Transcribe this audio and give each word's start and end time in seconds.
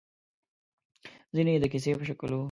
ځينې 1.35 1.51
يې 1.55 1.59
د 1.61 1.65
کيسې 1.73 1.91
په 1.99 2.03
شکل 2.09 2.29
وو. 2.31 2.39